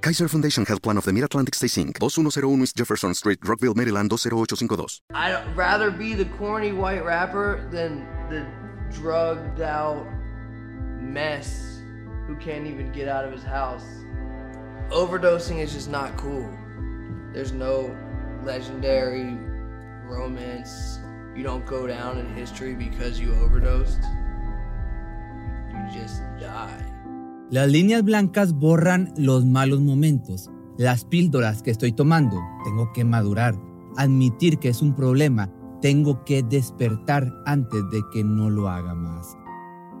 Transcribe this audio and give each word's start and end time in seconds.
Kaiser 0.00 0.28
Foundation 0.28 0.64
Health 0.64 0.82
Plan 0.82 0.96
of 0.96 1.04
the 1.04 1.12
Mid-Atlantic 1.12 1.54
Stay 1.54 1.66
Inc. 1.66 1.98
2101 1.98 2.62
East 2.62 2.76
Jefferson 2.76 3.14
Street, 3.14 3.40
Rockville, 3.42 3.74
Maryland 3.74 4.10
20852. 4.10 5.02
I'd 5.12 5.56
rather 5.56 5.90
be 5.90 6.14
the 6.14 6.24
corny 6.36 6.72
white 6.72 7.04
rapper 7.04 7.68
than 7.72 8.06
the 8.30 8.46
drugged 8.94 9.60
out 9.60 10.06
mess 11.00 11.80
who 12.26 12.36
can't 12.36 12.66
even 12.66 12.92
get 12.92 13.08
out 13.08 13.24
of 13.24 13.32
his 13.32 13.42
house. 13.42 13.84
Overdosing 14.90 15.58
is 15.58 15.72
just 15.72 15.90
not 15.90 16.16
cool. 16.16 16.48
There's 17.32 17.52
no 17.52 17.94
legendary 18.44 19.36
romance. 20.04 21.00
You 21.36 21.42
don't 21.42 21.66
go 21.66 21.86
down 21.88 22.18
in 22.18 22.34
history 22.34 22.74
because 22.74 23.18
you 23.18 23.34
overdosed. 23.34 24.00
You 25.72 26.00
just 26.00 26.22
die. 26.40 26.84
Las 27.50 27.68
líneas 27.68 28.04
blancas 28.04 28.52
borran 28.52 29.14
los 29.16 29.46
malos 29.46 29.80
momentos, 29.80 30.50
las 30.76 31.06
píldoras 31.06 31.62
que 31.62 31.70
estoy 31.70 31.92
tomando. 31.92 32.36
Tengo 32.62 32.92
que 32.92 33.04
madurar, 33.04 33.58
admitir 33.96 34.58
que 34.58 34.68
es 34.68 34.82
un 34.82 34.94
problema. 34.94 35.50
Tengo 35.80 36.24
que 36.24 36.42
despertar 36.42 37.32
antes 37.46 37.80
de 37.90 38.02
que 38.12 38.22
no 38.22 38.50
lo 38.50 38.68
haga 38.68 38.94
más. 38.94 39.34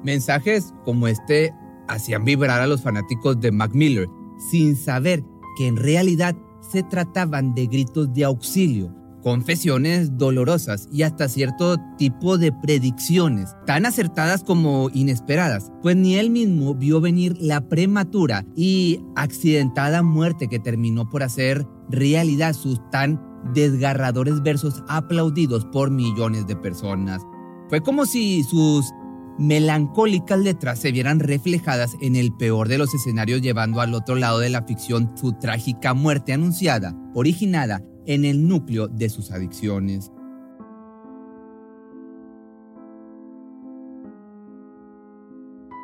Mensajes 0.04 0.74
como 0.84 1.08
este 1.08 1.54
hacían 1.88 2.24
vibrar 2.24 2.60
a 2.60 2.66
los 2.66 2.82
fanáticos 2.82 3.40
de 3.40 3.50
Mac 3.50 3.70
Miller, 3.72 4.10
sin 4.50 4.76
saber 4.76 5.24
que 5.56 5.68
en 5.68 5.78
realidad 5.78 6.36
se 6.60 6.82
trataban 6.82 7.54
de 7.54 7.66
gritos 7.66 8.12
de 8.12 8.24
auxilio, 8.24 8.94
confesiones 9.22 10.16
dolorosas 10.16 10.88
y 10.92 11.02
hasta 11.02 11.28
cierto 11.28 11.76
tipo 11.96 12.38
de 12.38 12.52
predicciones, 12.52 13.54
tan 13.66 13.86
acertadas 13.86 14.42
como 14.44 14.90
inesperadas, 14.92 15.72
pues 15.82 15.96
ni 15.96 16.16
él 16.16 16.30
mismo 16.30 16.74
vio 16.74 17.00
venir 17.00 17.36
la 17.40 17.60
prematura 17.68 18.44
y 18.56 19.00
accidentada 19.16 20.02
muerte 20.02 20.48
que 20.48 20.58
terminó 20.58 21.08
por 21.08 21.22
hacer 21.22 21.66
realidad 21.90 22.54
sus 22.54 22.80
tan 22.90 23.20
desgarradores 23.54 24.42
versos 24.42 24.82
aplaudidos 24.88 25.64
por 25.66 25.90
millones 25.90 26.46
de 26.46 26.56
personas. 26.56 27.22
Fue 27.68 27.80
como 27.80 28.06
si 28.06 28.42
sus 28.44 28.92
melancólicas 29.38 30.38
letras 30.38 30.80
se 30.80 30.90
vieran 30.90 31.20
reflejadas 31.20 31.96
en 32.00 32.16
el 32.16 32.32
peor 32.32 32.68
de 32.68 32.78
los 32.78 32.92
escenarios 32.92 33.40
llevando 33.40 33.80
al 33.80 33.94
otro 33.94 34.16
lado 34.16 34.40
de 34.40 34.50
la 34.50 34.62
ficción 34.62 35.12
su 35.16 35.32
trágica 35.32 35.94
muerte 35.94 36.32
anunciada, 36.32 36.94
originada 37.14 37.82
en 38.08 38.24
el 38.24 38.48
núcleo 38.48 38.88
de 38.88 39.10
sus 39.10 39.30
adicciones. 39.30 40.10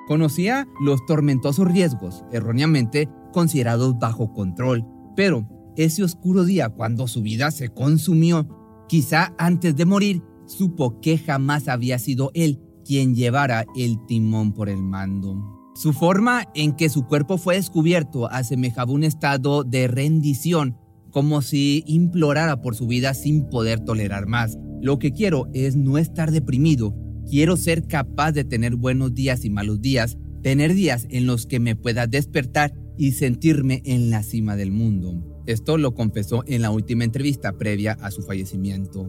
Conocía 0.08 0.66
los 0.80 1.04
tormentosos 1.06 1.68
riesgos, 1.68 2.24
erróneamente 2.32 3.08
considerados 3.32 3.98
bajo 3.98 4.32
control, 4.32 4.84
pero 5.14 5.46
ese 5.76 6.02
oscuro 6.02 6.44
día 6.44 6.70
cuando 6.70 7.06
su 7.08 7.22
vida 7.22 7.50
se 7.50 7.68
consumió, 7.68 8.48
quizá 8.88 9.34
antes 9.38 9.76
de 9.76 9.84
morir, 9.84 10.22
supo 10.46 11.00
que 11.00 11.18
jamás 11.18 11.68
había 11.68 11.98
sido 11.98 12.30
él 12.34 12.60
quien 12.86 13.14
llevara 13.14 13.66
el 13.76 13.98
timón 14.06 14.52
por 14.52 14.68
el 14.68 14.82
mando. 14.82 15.72
Su 15.74 15.92
forma 15.92 16.44
en 16.54 16.74
que 16.76 16.88
su 16.88 17.06
cuerpo 17.06 17.36
fue 17.36 17.56
descubierto 17.56 18.30
asemejaba 18.30 18.92
un 18.92 19.04
estado 19.04 19.64
de 19.64 19.88
rendición 19.88 20.78
como 21.14 21.42
si 21.42 21.84
implorara 21.86 22.60
por 22.60 22.74
su 22.74 22.88
vida 22.88 23.14
sin 23.14 23.44
poder 23.44 23.78
tolerar 23.78 24.26
más. 24.26 24.58
Lo 24.82 24.98
que 24.98 25.12
quiero 25.12 25.48
es 25.54 25.76
no 25.76 25.96
estar 25.96 26.32
deprimido, 26.32 26.92
quiero 27.30 27.56
ser 27.56 27.86
capaz 27.86 28.32
de 28.32 28.42
tener 28.42 28.74
buenos 28.74 29.14
días 29.14 29.44
y 29.44 29.50
malos 29.50 29.80
días, 29.80 30.18
tener 30.42 30.74
días 30.74 31.06
en 31.10 31.26
los 31.26 31.46
que 31.46 31.60
me 31.60 31.76
pueda 31.76 32.08
despertar 32.08 32.74
y 32.98 33.12
sentirme 33.12 33.80
en 33.84 34.10
la 34.10 34.24
cima 34.24 34.56
del 34.56 34.72
mundo. 34.72 35.42
Esto 35.46 35.78
lo 35.78 35.94
confesó 35.94 36.42
en 36.48 36.62
la 36.62 36.72
última 36.72 37.04
entrevista 37.04 37.52
previa 37.52 37.92
a 38.00 38.10
su 38.10 38.22
fallecimiento. 38.22 39.08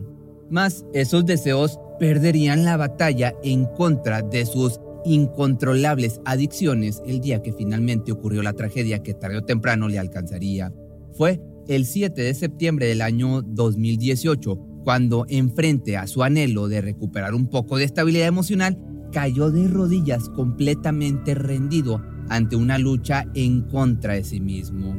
Mas 0.52 0.86
esos 0.94 1.26
deseos 1.26 1.80
perderían 2.00 2.66
la 2.66 2.78
batalla 2.78 3.34
en 3.44 3.66
contra 3.66 4.22
de 4.22 4.46
sus 4.46 4.80
incontrolables 5.06 6.22
adicciones 6.24 7.02
el 7.08 7.20
día 7.20 7.42
que 7.42 7.52
finalmente 7.52 8.12
ocurrió 8.12 8.44
la 8.44 8.54
tragedia 8.54 9.02
que 9.02 9.16
tarde 9.16 9.38
o 9.38 9.44
temprano 9.44 9.88
le 9.88 9.98
alcanzaría. 9.98 10.72
Fue 11.14 11.42
el 11.68 11.86
7 11.86 12.22
de 12.22 12.34
septiembre 12.34 12.88
del 12.88 13.02
año 13.02 13.42
2018, 13.42 14.56
cuando 14.84 15.26
enfrente 15.30 15.98
a 15.98 16.08
su 16.08 16.24
anhelo 16.24 16.68
de 16.68 16.82
recuperar 16.82 17.34
un 17.34 17.48
poco 17.48 17.78
de 17.78 17.86
estabilidad 17.86 18.28
emocional, 18.28 18.78
cayó 19.12 19.52
de 19.52 19.68
rodillas 19.68 20.30
completamente 20.30 21.36
rendido 21.36 22.02
ante 22.30 22.56
una 22.56 22.78
lucha 22.78 23.26
en 23.34 23.62
contra 23.62 24.14
de 24.14 24.24
sí 24.24 24.40
mismo. 24.40 24.96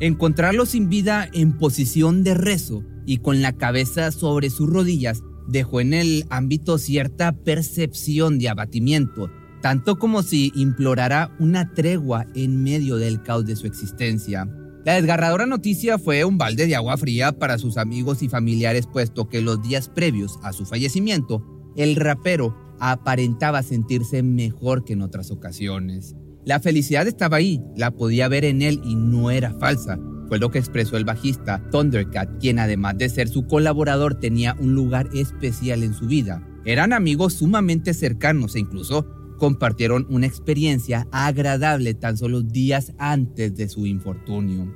Encontrarlo 0.00 0.66
sin 0.66 0.88
vida 0.88 1.28
en 1.32 1.56
posición 1.56 2.22
de 2.22 2.34
rezo 2.34 2.84
y 3.06 3.18
con 3.18 3.42
la 3.42 3.52
cabeza 3.52 4.10
sobre 4.12 4.50
sus 4.50 4.68
rodillas 4.68 5.22
dejó 5.48 5.80
en 5.80 5.94
el 5.94 6.26
ámbito 6.28 6.78
cierta 6.78 7.32
percepción 7.32 8.38
de 8.38 8.48
abatimiento, 8.48 9.30
tanto 9.62 9.98
como 9.98 10.22
si 10.22 10.52
implorara 10.54 11.34
una 11.38 11.72
tregua 11.72 12.26
en 12.34 12.62
medio 12.62 12.96
del 12.96 13.22
caos 13.22 13.46
de 13.46 13.56
su 13.56 13.66
existencia. 13.66 14.48
La 14.86 14.94
desgarradora 14.94 15.46
noticia 15.46 15.98
fue 15.98 16.24
un 16.24 16.38
balde 16.38 16.68
de 16.68 16.76
agua 16.76 16.96
fría 16.96 17.32
para 17.32 17.58
sus 17.58 17.76
amigos 17.76 18.22
y 18.22 18.28
familiares, 18.28 18.86
puesto 18.86 19.28
que 19.28 19.40
los 19.40 19.60
días 19.60 19.88
previos 19.88 20.38
a 20.44 20.52
su 20.52 20.64
fallecimiento, 20.64 21.44
el 21.74 21.96
rapero 21.96 22.56
aparentaba 22.78 23.64
sentirse 23.64 24.22
mejor 24.22 24.84
que 24.84 24.92
en 24.92 25.02
otras 25.02 25.32
ocasiones. 25.32 26.14
La 26.44 26.60
felicidad 26.60 27.08
estaba 27.08 27.38
ahí, 27.38 27.60
la 27.74 27.90
podía 27.90 28.28
ver 28.28 28.44
en 28.44 28.62
él 28.62 28.80
y 28.84 28.94
no 28.94 29.32
era 29.32 29.52
falsa. 29.54 29.98
Fue 30.28 30.38
lo 30.38 30.52
que 30.52 30.60
expresó 30.60 30.96
el 30.96 31.04
bajista 31.04 31.68
Thundercat, 31.72 32.38
quien 32.38 32.60
además 32.60 32.96
de 32.96 33.08
ser 33.08 33.26
su 33.26 33.44
colaborador 33.48 34.20
tenía 34.20 34.54
un 34.60 34.76
lugar 34.76 35.08
especial 35.12 35.82
en 35.82 35.94
su 35.94 36.06
vida. 36.06 36.46
Eran 36.64 36.92
amigos 36.92 37.32
sumamente 37.32 37.92
cercanos 37.92 38.54
e 38.54 38.60
incluso 38.60 39.04
compartieron 39.36 40.06
una 40.10 40.26
experiencia 40.26 41.06
agradable 41.12 41.94
tan 41.94 42.16
solo 42.16 42.42
días 42.42 42.92
antes 42.98 43.54
de 43.56 43.68
su 43.68 43.86
infortunio. 43.86 44.74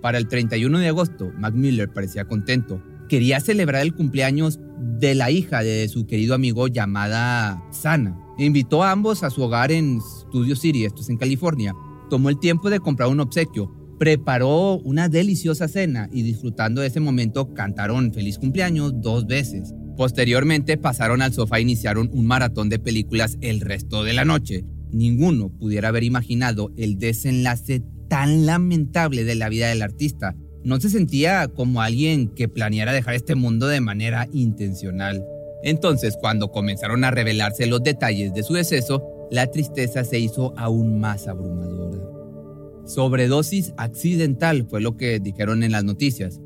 Para 0.00 0.18
el 0.18 0.28
31 0.28 0.78
de 0.78 0.88
agosto, 0.88 1.30
Mac 1.38 1.54
Miller 1.54 1.92
parecía 1.92 2.24
contento. 2.24 2.82
Quería 3.08 3.40
celebrar 3.40 3.82
el 3.82 3.94
cumpleaños 3.94 4.58
de 4.98 5.14
la 5.14 5.30
hija 5.30 5.62
de 5.62 5.88
su 5.88 6.06
querido 6.06 6.34
amigo 6.34 6.68
llamada 6.68 7.62
Sana. 7.70 8.18
Invitó 8.38 8.82
a 8.82 8.92
ambos 8.92 9.22
a 9.22 9.30
su 9.30 9.42
hogar 9.42 9.72
en 9.72 10.00
Studio 10.00 10.56
City, 10.56 10.84
esto 10.84 11.02
es 11.02 11.10
en 11.10 11.18
California. 11.18 11.74
Tomó 12.08 12.30
el 12.30 12.38
tiempo 12.38 12.70
de 12.70 12.80
comprar 12.80 13.10
un 13.10 13.20
obsequio, 13.20 13.70
preparó 13.98 14.78
una 14.78 15.10
deliciosa 15.10 15.68
cena 15.68 16.08
y 16.10 16.22
disfrutando 16.22 16.80
de 16.80 16.86
ese 16.86 17.00
momento 17.00 17.52
cantaron 17.52 18.14
feliz 18.14 18.38
cumpleaños 18.38 18.94
dos 19.02 19.26
veces. 19.26 19.74
Posteriormente 20.00 20.78
pasaron 20.78 21.20
al 21.20 21.34
sofá 21.34 21.58
e 21.58 21.60
iniciaron 21.60 22.08
un 22.14 22.24
maratón 22.24 22.70
de 22.70 22.78
películas 22.78 23.36
el 23.42 23.60
resto 23.60 24.02
de 24.02 24.14
la 24.14 24.24
noche. 24.24 24.64
Ninguno 24.90 25.50
pudiera 25.50 25.88
haber 25.88 26.04
imaginado 26.04 26.72
el 26.78 26.98
desenlace 26.98 27.82
tan 28.08 28.46
lamentable 28.46 29.24
de 29.24 29.34
la 29.34 29.50
vida 29.50 29.68
del 29.68 29.82
artista. 29.82 30.34
No 30.64 30.80
se 30.80 30.88
sentía 30.88 31.48
como 31.48 31.82
alguien 31.82 32.28
que 32.28 32.48
planeara 32.48 32.94
dejar 32.94 33.14
este 33.14 33.34
mundo 33.34 33.66
de 33.66 33.82
manera 33.82 34.26
intencional. 34.32 35.22
Entonces, 35.62 36.16
cuando 36.18 36.50
comenzaron 36.50 37.04
a 37.04 37.10
revelarse 37.10 37.66
los 37.66 37.82
detalles 37.82 38.32
de 38.32 38.42
su 38.42 38.54
deceso, 38.54 39.04
la 39.30 39.48
tristeza 39.48 40.02
se 40.04 40.18
hizo 40.18 40.54
aún 40.56 40.98
más 40.98 41.28
abrumadora. 41.28 42.00
Sobredosis 42.86 43.74
accidental 43.76 44.66
fue 44.66 44.80
lo 44.80 44.96
que 44.96 45.20
dijeron 45.20 45.62
en 45.62 45.72
las 45.72 45.84
noticias. 45.84 46.40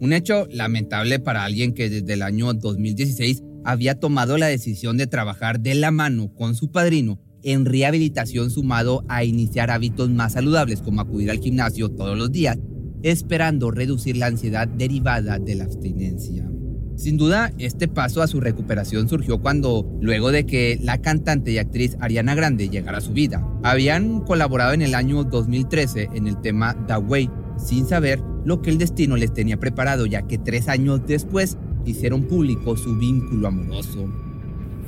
Un 0.00 0.12
hecho 0.12 0.46
lamentable 0.50 1.20
para 1.20 1.44
alguien 1.44 1.72
que 1.72 1.88
desde 1.88 2.14
el 2.14 2.22
año 2.22 2.52
2016 2.52 3.42
había 3.64 3.98
tomado 3.98 4.36
la 4.36 4.46
decisión 4.46 4.96
de 4.96 5.06
trabajar 5.06 5.60
de 5.60 5.74
la 5.74 5.90
mano 5.90 6.32
con 6.34 6.54
su 6.54 6.70
padrino 6.70 7.20
en 7.42 7.64
rehabilitación 7.64 8.50
sumado 8.50 9.04
a 9.08 9.24
iniciar 9.24 9.70
hábitos 9.70 10.10
más 10.10 10.32
saludables 10.32 10.82
como 10.82 11.00
acudir 11.00 11.30
al 11.30 11.38
gimnasio 11.38 11.90
todos 11.90 12.16
los 12.16 12.32
días, 12.32 12.58
esperando 13.02 13.70
reducir 13.70 14.16
la 14.16 14.26
ansiedad 14.26 14.66
derivada 14.66 15.38
de 15.38 15.54
la 15.54 15.64
abstinencia. 15.64 16.50
Sin 16.96 17.16
duda, 17.16 17.52
este 17.58 17.88
paso 17.88 18.22
a 18.22 18.28
su 18.28 18.40
recuperación 18.40 19.08
surgió 19.08 19.40
cuando, 19.40 19.98
luego 20.00 20.30
de 20.30 20.46
que 20.46 20.78
la 20.80 20.98
cantante 20.98 21.50
y 21.50 21.58
actriz 21.58 21.96
Ariana 22.00 22.34
Grande 22.34 22.68
llegara 22.68 22.98
a 22.98 23.02
su 23.02 23.12
vida, 23.12 23.46
habían 23.62 24.20
colaborado 24.20 24.72
en 24.72 24.82
el 24.82 24.94
año 24.94 25.24
2013 25.24 26.10
en 26.14 26.28
el 26.28 26.40
tema 26.40 26.76
The 26.86 26.98
Way, 26.98 27.30
sin 27.58 27.86
saber 27.86 28.22
lo 28.44 28.62
que 28.62 28.70
el 28.70 28.78
destino 28.78 29.16
les 29.16 29.32
tenía 29.32 29.58
preparado, 29.58 30.06
ya 30.06 30.22
que 30.22 30.38
tres 30.38 30.68
años 30.68 31.06
después 31.06 31.58
hicieron 31.84 32.24
público 32.24 32.76
su 32.76 32.96
vínculo 32.96 33.48
amoroso. 33.48 34.08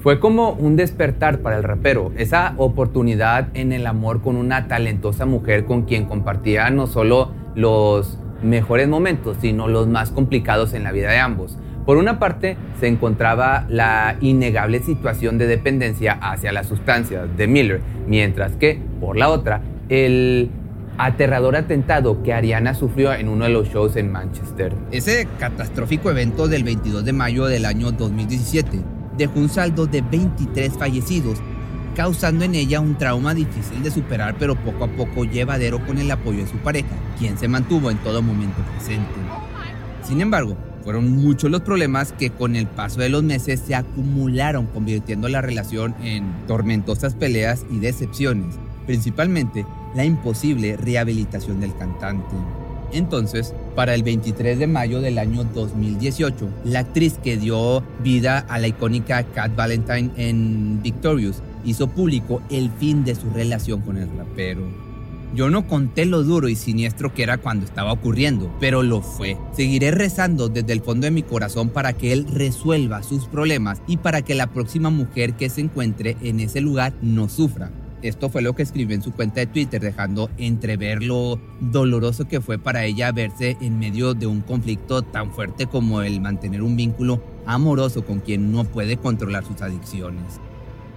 Fue 0.02 0.20
como 0.20 0.52
un 0.52 0.76
despertar 0.76 1.40
para 1.40 1.56
el 1.56 1.64
rapero, 1.64 2.12
esa 2.16 2.54
oportunidad 2.58 3.48
en 3.54 3.72
el 3.72 3.86
amor 3.86 4.22
con 4.22 4.36
una 4.36 4.68
talentosa 4.68 5.26
mujer 5.26 5.64
con 5.64 5.82
quien 5.82 6.04
compartía 6.04 6.70
no 6.70 6.86
solo 6.86 7.32
los 7.54 8.18
mejores 8.42 8.88
momentos, 8.88 9.38
sino 9.40 9.66
los 9.66 9.88
más 9.88 10.10
complicados 10.10 10.74
en 10.74 10.84
la 10.84 10.92
vida 10.92 11.10
de 11.10 11.18
ambos. 11.18 11.58
Por 11.86 11.96
una 11.96 12.18
parte, 12.18 12.56
se 12.80 12.88
encontraba 12.88 13.64
la 13.68 14.16
innegable 14.20 14.80
situación 14.80 15.38
de 15.38 15.46
dependencia 15.46 16.12
hacia 16.20 16.52
las 16.52 16.66
sustancias 16.66 17.28
de 17.36 17.46
Miller, 17.46 17.80
mientras 18.06 18.52
que, 18.56 18.80
por 19.00 19.16
la 19.16 19.28
otra, 19.28 19.62
el 19.88 20.50
aterrador 20.98 21.56
atentado 21.56 22.22
que 22.22 22.32
Ariana 22.32 22.74
sufrió 22.74 23.12
en 23.12 23.28
uno 23.28 23.44
de 23.44 23.50
los 23.50 23.68
shows 23.68 23.96
en 23.96 24.10
Manchester. 24.10 24.74
Ese 24.90 25.28
catastrófico 25.38 26.10
evento 26.10 26.48
del 26.48 26.64
22 26.64 27.04
de 27.04 27.12
mayo 27.12 27.46
del 27.46 27.64
año 27.64 27.92
2017 27.92 28.80
dejó 29.16 29.38
un 29.38 29.48
saldo 29.48 29.86
de 29.86 30.02
23 30.02 30.72
fallecidos, 30.72 31.38
causando 31.94 32.44
en 32.44 32.54
ella 32.54 32.80
un 32.80 32.96
trauma 32.96 33.34
difícil 33.34 33.82
de 33.82 33.90
superar 33.90 34.36
pero 34.38 34.54
poco 34.54 34.84
a 34.84 34.88
poco 34.88 35.24
llevadero 35.24 35.84
con 35.86 35.98
el 35.98 36.10
apoyo 36.10 36.40
de 36.40 36.50
su 36.50 36.58
pareja, 36.58 36.94
quien 37.18 37.38
se 37.38 37.48
mantuvo 37.48 37.90
en 37.90 37.98
todo 37.98 38.22
momento 38.22 38.62
presente. 38.72 39.14
Sin 40.02 40.20
embargo, 40.20 40.56
fueron 40.84 41.10
muchos 41.10 41.50
los 41.50 41.62
problemas 41.62 42.12
que 42.12 42.30
con 42.30 42.54
el 42.54 42.68
paso 42.68 43.00
de 43.00 43.08
los 43.08 43.24
meses 43.24 43.60
se 43.60 43.74
acumularon, 43.74 44.66
convirtiendo 44.66 45.28
la 45.28 45.40
relación 45.40 45.96
en 46.02 46.46
tormentosas 46.46 47.14
peleas 47.14 47.66
y 47.70 47.80
decepciones, 47.80 48.54
principalmente 48.86 49.66
la 49.96 50.04
imposible 50.04 50.76
rehabilitación 50.76 51.58
del 51.60 51.74
cantante. 51.74 52.36
Entonces, 52.92 53.54
para 53.74 53.94
el 53.94 54.02
23 54.02 54.58
de 54.58 54.66
mayo 54.66 55.00
del 55.00 55.18
año 55.18 55.44
2018, 55.44 56.48
la 56.64 56.80
actriz 56.80 57.18
que 57.22 57.36
dio 57.36 57.82
vida 58.02 58.38
a 58.48 58.58
la 58.58 58.68
icónica 58.68 59.24
Cat 59.24 59.56
Valentine 59.56 60.10
en 60.16 60.80
Victorious 60.82 61.42
hizo 61.64 61.88
público 61.88 62.42
el 62.48 62.70
fin 62.70 63.04
de 63.04 63.14
su 63.14 63.28
relación 63.30 63.80
con 63.80 63.96
el 63.96 64.08
rapero. 64.16 64.62
Yo 65.34 65.50
no 65.50 65.66
conté 65.66 66.06
lo 66.06 66.22
duro 66.22 66.48
y 66.48 66.54
siniestro 66.54 67.12
que 67.12 67.24
era 67.24 67.38
cuando 67.38 67.66
estaba 67.66 67.92
ocurriendo, 67.92 68.54
pero 68.60 68.82
lo 68.82 69.02
fue. 69.02 69.36
Seguiré 69.52 69.90
rezando 69.90 70.48
desde 70.48 70.72
el 70.72 70.80
fondo 70.80 71.06
de 71.06 71.10
mi 71.10 71.22
corazón 71.22 71.70
para 71.70 71.92
que 71.92 72.12
Él 72.12 72.26
resuelva 72.32 73.02
sus 73.02 73.26
problemas 73.26 73.82
y 73.88 73.96
para 73.96 74.22
que 74.22 74.36
la 74.36 74.46
próxima 74.46 74.88
mujer 74.88 75.34
que 75.34 75.50
se 75.50 75.60
encuentre 75.60 76.16
en 76.22 76.40
ese 76.40 76.60
lugar 76.60 76.94
no 77.02 77.28
sufra. 77.28 77.70
Esto 78.08 78.30
fue 78.30 78.42
lo 78.42 78.54
que 78.54 78.62
escribió 78.62 78.94
en 78.94 79.02
su 79.02 79.12
cuenta 79.12 79.40
de 79.40 79.46
Twitter, 79.46 79.80
dejando 79.80 80.30
entrever 80.38 81.02
lo 81.02 81.40
doloroso 81.60 82.28
que 82.28 82.40
fue 82.40 82.58
para 82.58 82.84
ella 82.84 83.12
verse 83.12 83.56
en 83.60 83.78
medio 83.78 84.14
de 84.14 84.26
un 84.26 84.40
conflicto 84.40 85.02
tan 85.02 85.32
fuerte 85.32 85.66
como 85.66 86.02
el 86.02 86.20
mantener 86.20 86.62
un 86.62 86.76
vínculo 86.76 87.22
amoroso 87.46 88.04
con 88.04 88.20
quien 88.20 88.52
no 88.52 88.64
puede 88.64 88.96
controlar 88.96 89.44
sus 89.44 89.60
adicciones. 89.62 90.40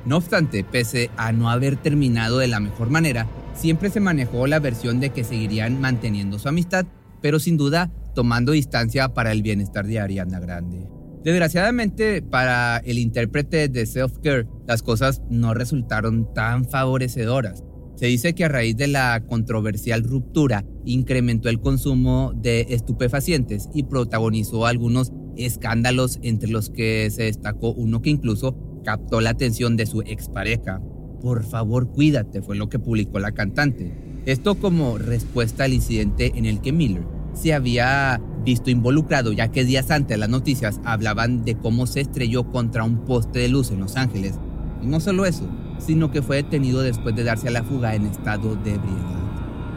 No 0.06 0.18
obstante, 0.18 0.64
pese 0.64 1.10
a 1.18 1.32
no 1.32 1.50
haber 1.50 1.76
terminado 1.76 2.38
de 2.38 2.48
la 2.48 2.60
mejor 2.60 2.90
manera, 2.90 3.28
siempre 3.54 3.90
se 3.90 4.00
manejó 4.00 4.48
la 4.48 4.60
versión 4.60 5.00
de 5.00 5.10
que 5.10 5.24
seguirían 5.24 5.82
manteniendo 5.82 6.40
su 6.40 6.48
amistad, 6.48 6.86
pero 7.22 7.40
sin 7.40 7.58
duda 7.58 7.92
tomando 8.16 8.54
distancia 8.54 9.10
para 9.10 9.32
el 9.32 9.42
bienestar 9.42 9.86
de 9.86 10.00
Ariana 10.00 10.40
Grande. 10.40 10.88
Desgraciadamente, 11.24 12.22
para 12.22 12.78
el 12.78 12.98
intérprete 12.98 13.68
de 13.68 13.86
Self 13.86 14.20
Care, 14.24 14.48
las 14.70 14.84
cosas 14.84 15.24
no 15.32 15.56
resultaron 15.56 16.32
tan 16.32 16.64
favorecedoras. 16.64 17.64
Se 17.96 18.06
dice 18.06 18.36
que 18.36 18.46
a 18.46 18.50
raíz 18.50 18.78
de 18.78 18.86
la 18.86 19.24
controversial 19.28 20.04
ruptura 20.04 20.64
incrementó 20.86 21.50
el 21.50 21.60
consumo 21.60 22.34
de 22.36 22.68
estupefacientes 22.70 23.68
y 23.74 23.82
protagonizó 23.84 24.68
algunos 24.68 25.12
escándalos 25.38 26.20
entre 26.22 26.52
los 26.52 26.70
que 26.70 27.10
se 27.10 27.24
destacó 27.24 27.72
uno 27.74 28.04
que 28.04 28.12
incluso 28.12 28.56
captó 28.86 29.22
la 29.22 29.32
atención 29.32 29.76
de 29.76 29.88
su 29.88 30.02
expareja. 30.02 30.80
Por 31.20 31.44
favor, 31.46 31.92
cuídate, 31.92 32.44
fue 32.44 32.56
lo 32.56 32.70
que 32.70 32.78
publicó 32.78 33.18
la 33.18 33.32
cantante. 33.32 33.92
Esto 34.28 34.54
como 34.60 35.00
respuesta 35.00 35.64
al 35.64 35.74
incidente 35.74 36.34
en 36.36 36.46
el 36.46 36.62
que 36.62 36.74
Miller 36.74 37.08
se 37.34 37.56
había 37.56 38.22
visto 38.46 38.70
involucrado, 38.70 39.32
ya 39.32 39.48
que 39.48 39.66
días 39.66 39.90
antes 39.90 40.20
las 40.20 40.30
noticias 40.30 40.80
hablaban 40.84 41.44
de 41.44 41.56
cómo 41.56 41.88
se 41.88 42.02
estrelló 42.02 42.52
contra 42.52 42.84
un 42.84 43.04
poste 43.06 43.40
de 43.40 43.50
luz 43.50 43.72
en 43.72 43.80
Los 43.80 43.96
Ángeles. 43.96 44.36
Y 44.82 44.88
no 44.88 45.00
solo 45.00 45.26
eso, 45.26 45.48
sino 45.80 46.12
que 46.12 46.22
fue 46.22 46.38
detenido 46.38 46.82
después 46.82 47.16
de 47.16 47.24
darse 47.24 47.48
a 47.48 47.52
la 47.52 47.64
fuga 47.64 47.96
en 47.96 48.06
estado 48.06 48.56
de 48.56 48.76
ebriedad. 48.76 49.20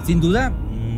Sin 0.04 0.20
duda, 0.20 0.50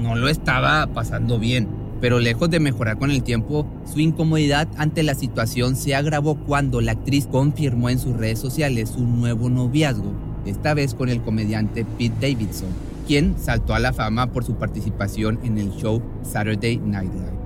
no 0.02 0.16
lo 0.16 0.28
estaba 0.28 0.86
pasando 0.88 1.38
bien, 1.38 1.68
pero 2.00 2.20
lejos 2.20 2.50
de 2.50 2.60
mejorar 2.60 2.98
con 2.98 3.10
el 3.10 3.22
tiempo, 3.22 3.66
su 3.90 4.00
incomodidad 4.00 4.68
ante 4.76 5.02
la 5.02 5.14
situación 5.14 5.76
se 5.76 5.94
agravó 5.94 6.36
cuando 6.36 6.80
la 6.80 6.92
actriz 6.92 7.26
confirmó 7.26 7.88
en 7.88 7.98
sus 7.98 8.16
redes 8.16 8.38
sociales 8.38 8.90
su 8.90 9.04
nuevo 9.04 9.48
noviazgo 9.48 10.12
esta 10.44 10.74
vez 10.74 10.94
con 10.94 11.08
el 11.08 11.22
comediante 11.22 11.84
Pete 11.84 12.14
Davidson, 12.20 12.68
quien 13.06 13.36
saltó 13.38 13.74
a 13.74 13.78
la 13.78 13.92
fama 13.92 14.32
por 14.32 14.44
su 14.44 14.56
participación 14.56 15.38
en 15.44 15.58
el 15.58 15.70
show 15.72 16.02
Saturday 16.22 16.76
Night 16.78 17.12
Live. 17.12 17.38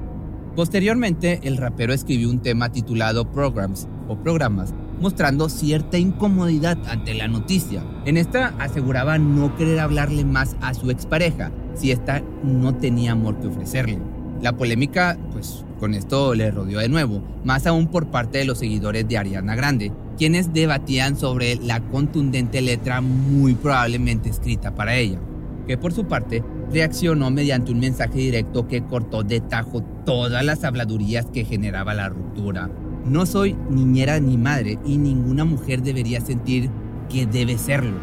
Posteriormente, 0.57 1.39
el 1.45 1.57
rapero 1.57 1.93
escribió 1.93 2.29
un 2.29 2.41
tema 2.41 2.73
titulado 2.73 3.31
Programs 3.31 3.87
o 4.09 4.17
Programas, 4.17 4.75
mostrando 5.01 5.49
cierta 5.49 5.99
incomodidad 5.99 6.79
ante 6.89 7.15
la 7.15 7.29
noticia. 7.29 7.83
En 8.05 8.17
esta 8.17 8.55
aseguraba 8.59 9.19
no 9.19 9.57
querer 9.57 9.81
hablarle 9.81 10.25
más 10.25 10.57
a 10.61 10.75
su 10.75 10.91
expareja 10.91 11.51
si 11.75 11.93
ésta 11.93 12.23
no 12.43 12.75
tenía 12.75 13.13
amor 13.13 13.39
que 13.39 13.49
ofrecerle. 13.49 13.99
La 14.43 14.57
polémica, 14.57 15.19
pues 15.33 15.65
con 15.79 15.95
esto 15.95 16.35
le 16.35 16.51
rodeó 16.51 16.81
de 16.81 16.89
nuevo, 16.89 17.23
más 17.45 17.67
aún 17.67 17.89
por 17.89 18.09
parte 18.09 18.39
de 18.39 18.45
los 18.45 18.59
seguidores 18.59 19.07
de 19.09 19.19
Ariana 19.19 19.55
Grande, 19.55 19.93
quienes 20.17 20.53
debatían 20.53 21.17
sobre 21.17 21.57
la 21.57 21.81
contundente 21.81 22.61
letra 22.61 23.01
muy 23.01 23.55
probablemente 23.55 24.29
escrita 24.29 24.75
para 24.75 24.97
ella, 24.97 25.19
que 25.67 25.79
por 25.79 25.93
su 25.93 26.07
parte 26.07 26.43
reaccionó 26.73 27.31
mediante 27.31 27.73
un 27.73 27.81
mensaje 27.81 28.19
directo 28.19 28.67
que 28.67 28.83
cortó 28.85 29.23
de 29.23 29.41
tajo 29.41 29.83
todas 30.05 30.45
las 30.45 30.65
habladurías 30.65 31.27
que 31.27 31.45
generaba 31.45 31.95
la 31.95 32.09
ruptura. 32.09 32.71
No 33.05 33.27
soy 33.27 33.57
niñera 33.71 34.21
ni 34.21 34.37
madre 34.37 34.79
y 34.85 34.99
ninguna 34.99 35.45
mujer 35.45 35.83
debería 35.83 36.21
sentir 36.21 36.71
que 37.09 37.27
debe 37.27 37.59
serlo. 37.59 37.97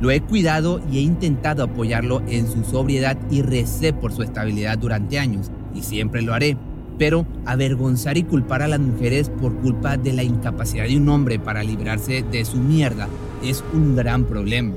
Lo 0.00 0.10
he 0.10 0.20
cuidado 0.20 0.80
y 0.90 0.98
he 0.98 1.00
intentado 1.02 1.62
apoyarlo 1.62 2.22
en 2.28 2.46
su 2.46 2.64
sobriedad 2.64 3.18
y 3.30 3.42
recé 3.42 3.92
por 3.92 4.12
su 4.12 4.22
estabilidad 4.22 4.78
durante 4.78 5.18
años 5.18 5.50
y 5.74 5.82
siempre 5.82 6.22
lo 6.22 6.34
haré 6.34 6.56
pero 7.00 7.26
avergonzar 7.46 8.18
y 8.18 8.24
culpar 8.24 8.60
a 8.60 8.68
las 8.68 8.78
mujeres 8.78 9.30
por 9.30 9.56
culpa 9.60 9.96
de 9.96 10.12
la 10.12 10.22
incapacidad 10.22 10.86
de 10.86 10.98
un 10.98 11.08
hombre 11.08 11.38
para 11.38 11.64
librarse 11.64 12.22
de 12.30 12.44
su 12.44 12.58
mierda 12.58 13.08
es 13.42 13.64
un 13.72 13.96
gran 13.96 14.26
problema. 14.26 14.74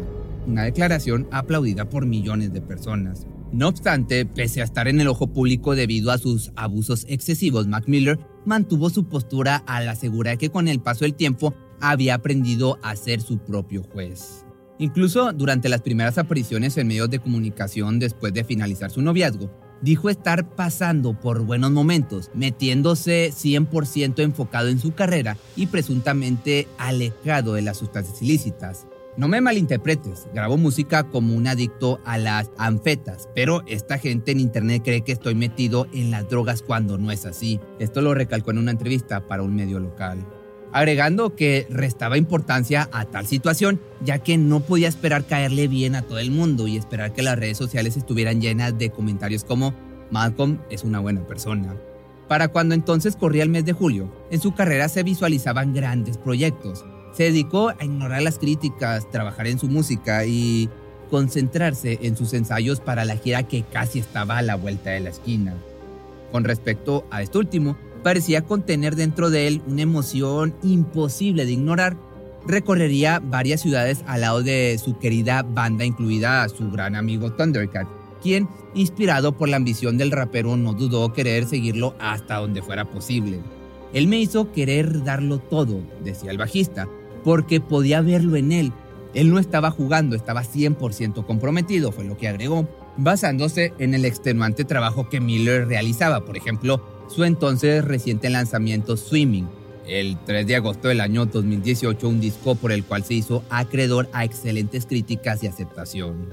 Una 0.47 0.63
declaración 0.63 1.27
aplaudida 1.31 1.89
por 1.89 2.05
millones 2.05 2.53
de 2.53 2.61
personas. 2.61 3.27
No 3.51 3.67
obstante, 3.67 4.25
pese 4.25 4.61
a 4.61 4.63
estar 4.63 4.87
en 4.87 5.01
el 5.01 5.09
ojo 5.09 5.27
público 5.27 5.75
debido 5.75 6.11
a 6.11 6.17
sus 6.17 6.53
abusos 6.55 7.05
excesivos, 7.09 7.67
Mac 7.67 7.89
Miller 7.89 8.17
mantuvo 8.45 8.89
su 8.89 9.05
postura 9.05 9.63
al 9.65 9.87
asegurar 9.89 10.37
que 10.37 10.49
con 10.49 10.67
el 10.67 10.79
paso 10.79 11.05
del 11.05 11.15
tiempo 11.15 11.53
había 11.79 12.15
aprendido 12.15 12.79
a 12.81 12.95
ser 12.95 13.21
su 13.21 13.37
propio 13.39 13.83
juez. 13.83 14.45
Incluso 14.79 15.33
durante 15.33 15.69
las 15.69 15.81
primeras 15.81 16.17
apariciones 16.17 16.77
en 16.77 16.87
medios 16.87 17.09
de 17.09 17.19
comunicación 17.19 17.99
después 17.99 18.33
de 18.33 18.43
finalizar 18.43 18.89
su 18.89 19.01
noviazgo, 19.01 19.49
dijo 19.81 20.09
estar 20.09 20.55
pasando 20.55 21.19
por 21.19 21.43
buenos 21.43 21.71
momentos, 21.71 22.31
metiéndose 22.33 23.31
100% 23.31 24.23
enfocado 24.23 24.69
en 24.69 24.79
su 24.79 24.93
carrera 24.93 25.37
y 25.55 25.67
presuntamente 25.67 26.67
alejado 26.77 27.53
de 27.53 27.61
las 27.61 27.77
sustancias 27.77 28.21
ilícitas. 28.21 28.87
No 29.15 29.27
me 29.27 29.41
malinterpretes, 29.41 30.27
grabo 30.33 30.57
música 30.57 31.03
como 31.03 31.35
un 31.35 31.45
adicto 31.45 31.99
a 32.03 32.17
las 32.17 32.49
anfetas, 32.57 33.29
pero 33.35 33.63
esta 33.67 33.99
gente 33.99 34.31
en 34.31 34.39
internet 34.39 34.81
cree 34.83 35.01
que 35.01 35.11
estoy 35.11 35.35
metido 35.35 35.85
en 35.93 36.09
las 36.09 36.27
drogas 36.27 36.63
cuando 36.63 36.97
no 36.97 37.11
es 37.11 37.27
así. 37.27 37.59
Esto 37.77 38.01
lo 38.01 38.15
recalcó 38.15 38.49
en 38.49 38.57
una 38.57 38.71
entrevista 38.71 39.27
para 39.27 39.43
un 39.43 39.55
medio 39.55 39.79
local. 39.79 40.25
Agregando 40.71 41.35
que 41.35 41.67
restaba 41.69 42.17
importancia 42.17 42.89
a 42.91 43.05
tal 43.05 43.27
situación, 43.27 43.79
ya 44.03 44.17
que 44.17 44.39
no 44.39 44.61
podía 44.61 44.87
esperar 44.87 45.25
caerle 45.25 45.67
bien 45.67 45.93
a 45.93 46.01
todo 46.01 46.17
el 46.17 46.31
mundo 46.31 46.67
y 46.67 46.77
esperar 46.77 47.13
que 47.13 47.21
las 47.21 47.37
redes 47.37 47.59
sociales 47.59 47.95
estuvieran 47.95 48.41
llenas 48.41 48.75
de 48.79 48.89
comentarios 48.89 49.43
como 49.43 49.75
Malcolm 50.09 50.57
es 50.71 50.83
una 50.83 50.99
buena 50.99 51.21
persona. 51.27 51.75
Para 52.27 52.47
cuando 52.47 52.73
entonces 52.73 53.15
corría 53.15 53.43
el 53.43 53.49
mes 53.49 53.65
de 53.65 53.73
julio, 53.73 54.11
en 54.31 54.41
su 54.41 54.55
carrera 54.55 54.89
se 54.89 55.03
visualizaban 55.03 55.73
grandes 55.75 56.17
proyectos, 56.17 56.83
se 57.13 57.23
dedicó 57.23 57.69
a 57.69 57.85
ignorar 57.85 58.21
las 58.21 58.39
críticas, 58.39 59.09
trabajar 59.09 59.47
en 59.47 59.59
su 59.59 59.67
música 59.67 60.25
y 60.25 60.69
concentrarse 61.09 61.99
en 62.01 62.17
sus 62.17 62.33
ensayos 62.33 62.79
para 62.79 63.05
la 63.05 63.17
gira 63.17 63.43
que 63.43 63.63
casi 63.63 63.99
estaba 63.99 64.39
a 64.39 64.41
la 64.41 64.55
vuelta 64.55 64.89
de 64.89 64.99
la 64.99 65.09
esquina. 65.09 65.53
Con 66.31 66.43
respecto 66.43 67.05
a 67.11 67.21
esto 67.21 67.39
último, 67.39 67.77
parecía 68.01 68.41
contener 68.41 68.95
dentro 68.95 69.29
de 69.29 69.47
él 69.47 69.61
una 69.67 69.83
emoción 69.83 70.55
imposible 70.63 71.45
de 71.45 71.51
ignorar. 71.51 71.95
Recorrería 72.47 73.21
varias 73.23 73.61
ciudades 73.61 74.03
al 74.07 74.21
lado 74.21 74.41
de 74.41 74.79
su 74.83 74.97
querida 74.97 75.43
banda, 75.43 75.85
incluida 75.85 76.49
su 76.49 76.71
gran 76.71 76.95
amigo 76.95 77.31
Thundercat, 77.31 77.87
quien, 78.23 78.49
inspirado 78.73 79.37
por 79.37 79.49
la 79.49 79.57
ambición 79.57 79.97
del 79.97 80.11
rapero, 80.11 80.57
no 80.57 80.73
dudó 80.73 81.13
querer 81.13 81.45
seguirlo 81.45 81.95
hasta 81.99 82.37
donde 82.37 82.63
fuera 82.63 82.85
posible. 82.85 83.39
Él 83.93 84.07
me 84.07 84.17
hizo 84.17 84.51
querer 84.51 85.03
darlo 85.03 85.37
todo, 85.37 85.79
decía 86.03 86.31
el 86.31 86.39
bajista, 86.39 86.87
porque 87.23 87.61
podía 87.61 88.01
verlo 88.01 88.35
en 88.35 88.51
él. 88.51 88.73
Él 89.13 89.29
no 89.29 89.39
estaba 89.39 89.71
jugando, 89.71 90.15
estaba 90.15 90.43
100% 90.43 91.25
comprometido, 91.25 91.91
fue 91.91 92.03
lo 92.03 92.17
que 92.17 92.27
agregó, 92.27 92.67
basándose 92.97 93.73
en 93.77 93.93
el 93.93 94.05
extenuante 94.05 94.65
trabajo 94.65 95.09
que 95.09 95.21
Miller 95.21 95.67
realizaba, 95.67 96.25
por 96.25 96.35
ejemplo, 96.35 96.83
su 97.07 97.23
entonces 97.23 97.85
reciente 97.85 98.29
lanzamiento 98.29 98.97
Swimming, 98.97 99.47
el 99.85 100.17
3 100.25 100.47
de 100.47 100.55
agosto 100.55 100.87
del 100.87 101.01
año 101.01 101.25
2018, 101.25 102.07
un 102.07 102.19
disco 102.19 102.55
por 102.55 102.71
el 102.71 102.83
cual 102.83 103.03
se 103.03 103.15
hizo 103.15 103.43
acreedor 103.49 104.09
a 104.13 104.23
excelentes 104.23 104.85
críticas 104.85 105.43
y 105.43 105.47
aceptación. 105.47 106.29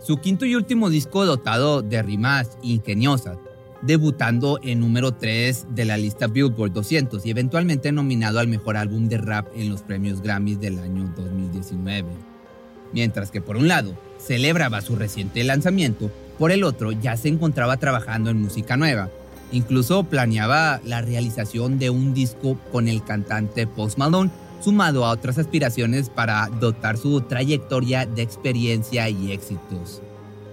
Su 0.00 0.18
quinto 0.18 0.46
y 0.46 0.54
último 0.54 0.90
disco 0.90 1.26
dotado 1.26 1.82
de 1.82 2.02
rimas 2.02 2.56
ingeniosas, 2.62 3.38
debutando 3.82 4.58
en 4.62 4.80
número 4.80 5.12
3 5.12 5.66
de 5.70 5.84
la 5.84 5.96
lista 5.96 6.26
Billboard 6.26 6.72
200 6.72 7.24
y 7.24 7.30
eventualmente 7.30 7.92
nominado 7.92 8.38
al 8.38 8.48
mejor 8.48 8.76
álbum 8.76 9.08
de 9.08 9.18
rap 9.18 9.46
en 9.54 9.70
los 9.70 9.82
premios 9.82 10.20
Grammys 10.20 10.60
del 10.60 10.78
año 10.78 11.12
2019. 11.16 12.08
Mientras 12.92 13.30
que 13.30 13.40
por 13.40 13.56
un 13.56 13.68
lado 13.68 13.94
celebraba 14.18 14.80
su 14.80 14.96
reciente 14.96 15.44
lanzamiento, 15.44 16.10
por 16.38 16.52
el 16.52 16.64
otro 16.64 16.92
ya 16.92 17.16
se 17.16 17.28
encontraba 17.28 17.76
trabajando 17.76 18.30
en 18.30 18.40
música 18.40 18.76
nueva. 18.76 19.10
Incluso 19.52 20.04
planeaba 20.04 20.80
la 20.84 21.00
realización 21.00 21.78
de 21.78 21.90
un 21.90 22.14
disco 22.14 22.58
con 22.70 22.88
el 22.88 23.02
cantante 23.04 23.66
Post 23.66 23.98
Malone, 23.98 24.30
sumado 24.60 25.04
a 25.04 25.10
otras 25.10 25.38
aspiraciones 25.38 26.10
para 26.10 26.48
dotar 26.60 26.98
su 26.98 27.20
trayectoria 27.22 28.06
de 28.06 28.22
experiencia 28.22 29.08
y 29.08 29.32
éxitos. 29.32 30.02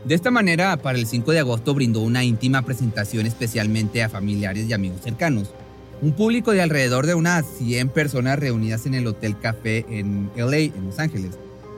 De 0.05 0.13
esta 0.13 0.29
manera, 0.29 0.77
para 0.77 0.99
el 0.99 1.07
5 1.07 1.31
de 1.31 1.39
agosto 1.39 1.73
brindó 1.73 2.01
una 2.01 2.23
íntima 2.23 2.61
presentación 2.61 3.25
especialmente 3.25 4.03
a 4.03 4.09
familiares 4.09 4.69
y 4.69 4.73
amigos 4.73 5.01
cercanos. 5.01 5.49
Un 5.99 6.11
público 6.11 6.51
de 6.51 6.61
alrededor 6.61 7.07
de 7.07 7.15
unas 7.15 7.43
100 7.57 7.89
personas 7.89 8.37
reunidas 8.37 8.85
en 8.85 8.93
el 8.93 9.07
Hotel 9.07 9.35
Café 9.39 9.83
en 9.89 10.29
LA, 10.35 10.57
en 10.57 10.85
Los 10.85 10.99
Ángeles, 10.99 11.31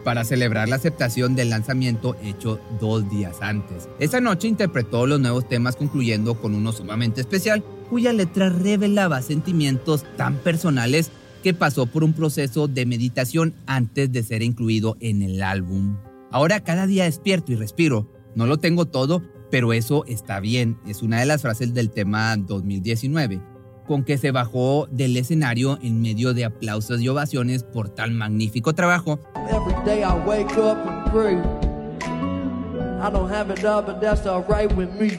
para 0.03 0.25
celebrar 0.25 0.67
la 0.67 0.75
aceptación 0.75 1.35
del 1.35 1.51
lanzamiento 1.51 2.17
hecho 2.21 2.59
dos 2.81 3.09
días 3.09 3.37
antes. 3.39 3.87
Esa 3.97 4.19
noche 4.19 4.49
interpretó 4.49 5.07
los 5.07 5.21
nuevos 5.21 5.47
temas 5.47 5.77
concluyendo 5.77 6.35
con 6.35 6.53
uno 6.53 6.73
sumamente 6.73 7.21
especial, 7.21 7.63
cuya 7.89 8.11
letra 8.11 8.49
revelaba 8.49 9.21
sentimientos 9.21 10.03
tan 10.17 10.35
personales 10.35 11.11
que 11.43 11.53
pasó 11.53 11.85
por 11.85 12.03
un 12.03 12.11
proceso 12.11 12.67
de 12.67 12.85
meditación 12.85 13.53
antes 13.67 14.11
de 14.11 14.21
ser 14.21 14.43
incluido 14.43 14.97
en 14.99 15.21
el 15.21 15.41
álbum. 15.41 15.95
Ahora 16.29 16.59
cada 16.59 16.87
día 16.87 17.05
despierto 17.05 17.53
y 17.53 17.55
respiro, 17.55 18.16
no 18.37 18.45
lo 18.45 18.57
tengo 18.59 18.85
todo, 18.85 19.23
pero 19.49 19.73
eso 19.73 20.05
está 20.05 20.39
bien. 20.39 20.77
Es 20.87 21.01
una 21.01 21.19
de 21.19 21.25
las 21.25 21.41
frases 21.41 21.73
del 21.73 21.89
tema 21.89 22.37
2019, 22.37 23.41
con 23.87 24.03
que 24.03 24.19
se 24.19 24.29
bajó 24.29 24.87
del 24.91 25.17
escenario 25.17 25.79
en 25.81 26.03
medio 26.03 26.35
de 26.35 26.45
aplausos 26.45 27.01
y 27.01 27.09
ovaciones 27.09 27.63
por 27.63 27.89
tal 27.89 28.11
magnífico 28.11 28.75
trabajo. 28.75 29.19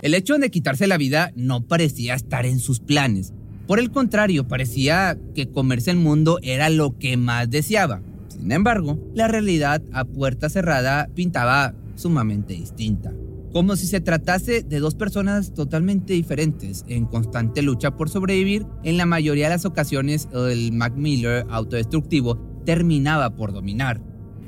El 0.01 0.15
hecho 0.15 0.39
de 0.39 0.51
quitarse 0.51 0.87
la 0.87 0.97
vida 0.97 1.33
no 1.35 1.67
parecía 1.67 2.15
estar 2.15 2.47
en 2.47 2.61
sus 2.61 2.79
planes. 2.79 3.33
Por 3.67 3.81
el 3.81 3.91
contrario, 3.91 4.47
parecía 4.47 5.19
que 5.35 5.51
comerse 5.51 5.91
el 5.91 5.97
mundo 5.97 6.39
era 6.43 6.71
lo 6.71 6.97
que 6.97 7.17
más 7.17 7.51
deseaba. 7.51 8.01
Sin 8.29 8.53
embargo, 8.53 8.97
la 9.13 9.27
realidad 9.27 9.83
a 9.93 10.05
puerta 10.05 10.49
cerrada 10.49 11.09
pintaba 11.17 11.75
sumamente 11.99 12.55
distinta. 12.55 13.12
Como 13.52 13.76
si 13.76 13.87
se 13.87 14.00
tratase 14.00 14.62
de 14.62 14.78
dos 14.78 14.95
personas 14.95 15.55
totalmente 15.55 16.12
diferentes, 16.12 16.85
en 16.87 17.07
constante 17.07 17.62
lucha 17.62 17.97
por 17.97 18.11
sobrevivir, 18.11 18.67
en 18.85 18.99
la 18.99 19.07
mayoría 19.07 19.47
de 19.47 19.55
las 19.55 19.64
ocasiones 19.64 20.28
el 20.33 20.73
Mac 20.73 20.95
Miller 20.95 21.47
autodestructivo 21.49 22.37
terminaba 22.67 23.37
por 23.37 23.52
dominar. 23.52 24.00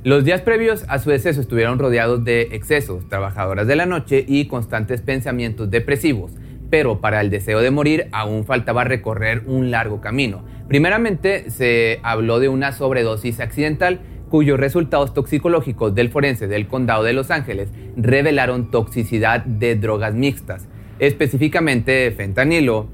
Los 0.05 0.25
días 0.25 0.43
previos 0.43 0.85
a 0.89 0.99
su 0.99 1.11
deceso 1.11 1.41
estuvieron 1.41 1.79
rodeados 1.79 2.25
de 2.25 2.43
excesos, 2.53 3.09
trabajadoras 3.09 3.67
de 3.67 3.77
la 3.77 3.87
noche 3.87 4.25
y 4.27 4.47
constantes 4.47 5.01
pensamientos 5.01 5.71
depresivos, 5.71 6.33
pero 6.71 7.01
para 7.01 7.21
el 7.21 7.31
deseo 7.31 7.61
de 7.61 7.71
morir 7.71 8.09
aún 8.13 8.45
faltaba 8.45 8.85
recorrer 8.85 9.43
un 9.47 9.71
largo 9.71 10.01
camino. 10.01 10.45
Primeramente 10.69 11.51
se 11.51 12.01
habló 12.03 12.39
de 12.39 12.49
una 12.49 12.73
sobredosis 12.73 13.41
accidental 13.41 14.01
cuyos 14.31 14.59
resultados 14.59 15.13
toxicológicos 15.13 15.95
del 15.95 16.09
forense 16.09 16.49
del 16.49 16.69
condado 16.69 17.03
de 17.03 17.13
Los 17.13 17.31
Ángeles 17.31 17.69
revelaron 17.97 18.71
toxicidad 18.71 19.45
de 19.45 19.77
drogas 19.77 20.15
mixtas, 20.15 20.67
específicamente 21.01 22.11
fentanilo, 22.13 22.89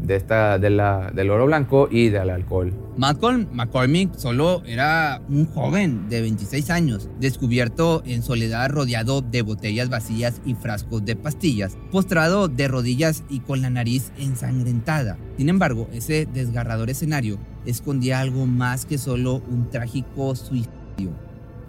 de 0.00 0.16
esta, 0.16 0.58
de 0.58 0.70
la, 0.70 1.10
del 1.14 1.30
oro 1.30 1.46
blanco 1.46 1.88
y 1.90 2.08
del 2.08 2.30
alcohol. 2.30 2.72
Malcolm 2.96 3.46
McCormick 3.52 4.14
solo 4.14 4.62
era 4.64 5.20
un 5.28 5.46
joven 5.46 6.08
de 6.08 6.22
26 6.22 6.70
años, 6.70 7.10
descubierto 7.20 8.02
en 8.06 8.22
soledad 8.22 8.70
rodeado 8.70 9.20
de 9.20 9.42
botellas 9.42 9.90
vacías 9.90 10.40
y 10.44 10.54
frascos 10.54 11.04
de 11.04 11.16
pastillas, 11.16 11.76
postrado 11.90 12.48
de 12.48 12.68
rodillas 12.68 13.24
y 13.28 13.40
con 13.40 13.60
la 13.60 13.70
nariz 13.70 14.12
ensangrentada. 14.18 15.18
Sin 15.36 15.48
embargo, 15.48 15.88
ese 15.92 16.26
desgarrador 16.32 16.88
escenario 16.88 17.38
escondía 17.66 18.20
algo 18.20 18.46
más 18.46 18.86
que 18.86 18.98
solo 18.98 19.42
un 19.50 19.68
trágico 19.70 20.34
suicidio, 20.34 21.10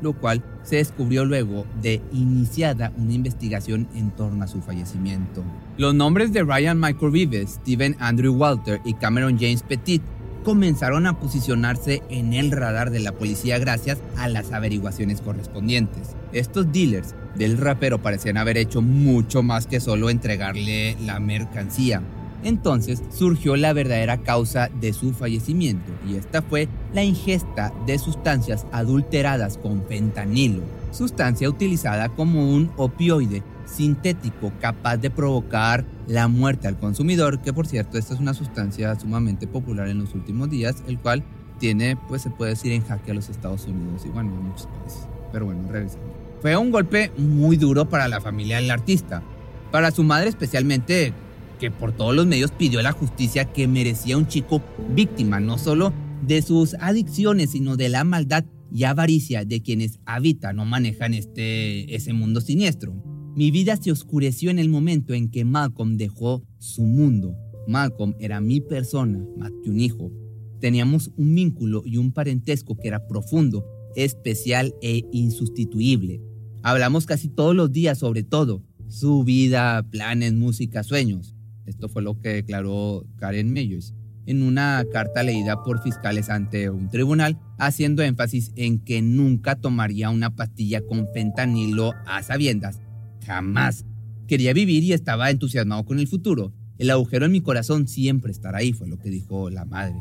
lo 0.01 0.13
cual 0.13 0.43
se 0.63 0.77
descubrió 0.77 1.25
luego 1.25 1.65
de 1.81 2.01
iniciada 2.13 2.93
una 2.97 3.13
investigación 3.13 3.87
en 3.95 4.11
torno 4.11 4.43
a 4.43 4.47
su 4.47 4.61
fallecimiento. 4.61 5.43
Los 5.77 5.93
nombres 5.93 6.33
de 6.33 6.41
Ryan 6.41 6.79
Michael 6.79 7.11
Vives, 7.11 7.59
Steven 7.61 7.95
Andrew 7.99 8.33
Walter 8.33 8.81
y 8.83 8.95
Cameron 8.95 9.37
James 9.39 9.61
Petit 9.61 10.01
comenzaron 10.43 11.05
a 11.05 11.19
posicionarse 11.19 12.01
en 12.09 12.33
el 12.33 12.49
radar 12.49 12.89
de 12.89 12.99
la 12.99 13.11
policía 13.11 13.59
gracias 13.59 13.99
a 14.17 14.27
las 14.27 14.51
averiguaciones 14.53 15.21
correspondientes. 15.21 16.15
Estos 16.33 16.71
dealers 16.71 17.13
del 17.35 17.59
rapero 17.59 18.01
parecían 18.01 18.37
haber 18.37 18.57
hecho 18.57 18.81
mucho 18.81 19.43
más 19.43 19.67
que 19.67 19.79
solo 19.79 20.09
entregarle 20.09 20.97
la 21.05 21.19
mercancía. 21.19 22.01
Entonces 22.43 23.03
surgió 23.15 23.55
la 23.55 23.73
verdadera 23.73 24.17
causa 24.17 24.71
de 24.81 24.93
su 24.93 25.13
fallecimiento 25.13 25.91
y 26.09 26.15
esta 26.15 26.41
fue 26.41 26.67
la 26.91 27.03
ingesta 27.03 27.71
de 27.85 27.99
sustancias 27.99 28.65
adulteradas 28.71 29.59
con 29.59 29.83
fentanilo, 29.87 30.63
sustancia 30.91 31.47
utilizada 31.47 32.09
como 32.09 32.51
un 32.51 32.71
opioide 32.77 33.43
sintético 33.67 34.51
capaz 34.59 34.97
de 34.97 35.09
provocar 35.09 35.85
la 36.07 36.27
muerte 36.27 36.67
al 36.67 36.79
consumidor, 36.79 37.41
que 37.41 37.53
por 37.53 37.67
cierto 37.67 37.97
esta 37.97 38.13
es 38.13 38.19
una 38.19 38.33
sustancia 38.33 38.97
sumamente 38.99 39.45
popular 39.45 39.87
en 39.89 39.99
los 39.99 40.13
últimos 40.15 40.49
días, 40.49 40.83
el 40.87 40.97
cual 40.97 41.23
tiene, 41.59 41.97
pues 42.07 42.21
se 42.21 42.29
puede 42.29 42.51
decir, 42.51 42.71
en 42.71 42.83
jaque 42.83 43.11
a 43.11 43.13
los 43.13 43.29
Estados 43.29 43.65
Unidos 43.65 44.03
y 44.05 44.09
bueno, 44.09 44.33
en 44.33 44.43
muchos 44.43 44.67
países. 44.67 45.07
Pero 45.31 45.45
bueno, 45.45 45.61
regresando. 45.71 46.07
Fue 46.41 46.55
un 46.55 46.71
golpe 46.71 47.11
muy 47.17 47.57
duro 47.57 47.89
para 47.89 48.07
la 48.07 48.21
familia 48.21 48.57
del 48.57 48.71
artista, 48.71 49.23
para 49.71 49.91
su 49.91 50.03
madre 50.03 50.29
especialmente, 50.29 51.13
que 51.59 51.71
por 51.71 51.91
todos 51.91 52.15
los 52.15 52.27
medios 52.27 52.51
pidió 52.51 52.81
la 52.81 52.91
justicia 52.91 53.45
que 53.45 53.67
merecía 53.67 54.17
un 54.17 54.27
chico 54.27 54.61
víctima, 54.93 55.39
no 55.39 55.57
solo 55.57 55.91
de 56.21 56.41
sus 56.41 56.75
adicciones, 56.75 57.51
sino 57.51 57.75
de 57.75 57.89
la 57.89 58.03
maldad 58.03 58.45
y 58.71 58.83
avaricia 58.83 59.45
de 59.45 59.61
quienes 59.61 59.99
habitan 60.05 60.59
o 60.59 60.65
manejan 60.65 61.13
este, 61.13 61.95
ese 61.95 62.13
mundo 62.13 62.41
siniestro. 62.41 62.93
Mi 63.37 63.51
vida 63.51 63.77
se 63.77 63.91
oscureció 63.91 64.49
en 64.49 64.57
el 64.57 64.67
momento 64.67 65.13
en 65.13 65.29
que 65.29 65.45
Malcolm 65.45 65.95
dejó 65.95 66.41
su 66.57 66.81
mundo. 66.81 67.37
Malcolm 67.67 68.15
era 68.19 68.41
mi 68.41 68.61
persona, 68.61 69.23
más 69.37 69.51
que 69.63 69.69
un 69.69 69.79
hijo. 69.79 70.11
Teníamos 70.59 71.11
un 71.17 71.35
vínculo 71.35 71.83
y 71.85 71.97
un 71.97 72.11
parentesco 72.11 72.75
que 72.79 72.87
era 72.87 73.05
profundo, 73.05 73.63
especial 73.95 74.73
e 74.81 75.03
insustituible. 75.11 76.19
Hablamos 76.63 77.05
casi 77.05 77.27
todos 77.29 77.55
los 77.55 77.71
días 77.71 77.99
sobre 77.99 78.23
todo, 78.23 78.63
su 78.87 79.23
vida, 79.23 79.85
planes, 79.87 80.33
música, 80.33 80.81
sueños. 80.81 81.35
Esto 81.67 81.89
fue 81.89 82.01
lo 82.01 82.19
que 82.19 82.29
declaró 82.29 83.05
Karen 83.17 83.53
Meyers 83.53 83.93
en 84.25 84.41
una 84.41 84.83
carta 84.91 85.21
leída 85.21 85.61
por 85.63 85.83
fiscales 85.83 86.31
ante 86.31 86.71
un 86.71 86.89
tribunal, 86.89 87.39
haciendo 87.59 88.01
énfasis 88.01 88.51
en 88.55 88.79
que 88.79 89.03
nunca 89.03 89.55
tomaría 89.57 90.09
una 90.09 90.35
pastilla 90.35 90.81
con 90.81 91.07
fentanilo 91.13 91.93
a 92.07 92.23
sabiendas. 92.23 92.79
Jamás. 93.27 93.85
Quería 94.25 94.53
vivir 94.53 94.83
y 94.83 94.93
estaba 94.93 95.29
entusiasmado 95.29 95.83
con 95.83 95.99
el 95.99 96.07
futuro. 96.07 96.53
El 96.77 96.89
agujero 96.89 97.25
en 97.25 97.33
mi 97.33 97.41
corazón 97.41 97.87
siempre 97.87 98.31
estará 98.31 98.59
ahí, 98.59 98.71
fue 98.71 98.87
lo 98.87 98.97
que 98.97 99.09
dijo 99.09 99.49
la 99.49 99.65
madre. 99.65 99.95